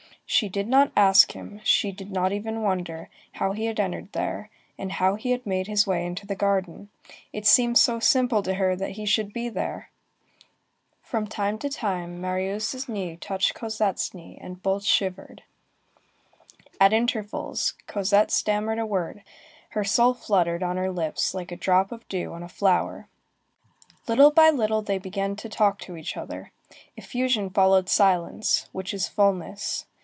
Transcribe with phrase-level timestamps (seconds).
[0.25, 4.49] She did not ask him, she did not even wonder, how he had entered there,
[4.77, 6.87] and how he had made his way into the garden.
[7.33, 9.89] It seemed so simple to her that he should be there!
[11.01, 15.43] From time to time, Marius' knee touched Cosette's knee, and both shivered.
[16.79, 19.23] At intervals, Cosette stammered a word.
[19.71, 23.09] Her soul fluttered on her lips like a drop of dew on a flower.
[24.07, 26.53] Little by little they began to talk to each other.
[26.95, 29.87] Effusion followed silence, which is fulness.